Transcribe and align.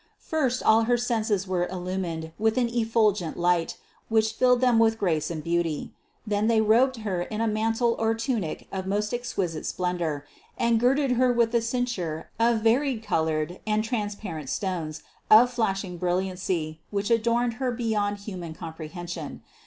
First 0.17 0.63
all 0.63 0.85
her 0.85 0.97
senses 0.97 1.47
were 1.47 1.67
illumined 1.67 2.31
with 2.39 2.57
an 2.57 2.71
ef 2.75 2.87
fulgent 2.87 3.37
light, 3.37 3.77
which 4.09 4.33
filled 4.33 4.59
them 4.59 4.79
with 4.79 4.97
grace 4.97 5.29
and 5.29 5.43
beauty. 5.43 5.91
Then 6.25 6.47
they 6.47 6.59
robed 6.59 6.95
Her 7.05 7.21
in 7.21 7.39
a 7.39 7.47
mantle 7.47 7.95
or 7.99 8.15
tunic 8.15 8.67
of 8.71 8.87
most 8.87 9.13
ex 9.13 9.31
quisite 9.35 9.63
splendor, 9.63 10.25
and 10.57 10.79
girded 10.79 11.11
Her 11.17 11.31
with 11.31 11.53
a 11.53 11.61
cincture 11.61 12.31
of 12.39 12.61
vary 12.61 12.97
colored 12.97 13.59
and 13.67 13.83
transparent 13.83 14.49
stones, 14.49 15.03
of 15.29 15.51
flashing 15.53 15.97
brilliancy, 15.99 16.79
which 16.89 17.11
adorned 17.11 17.53
Her 17.61 17.71
beyond 17.71 18.21
human 18.21 18.55
comprehension. 18.55 19.43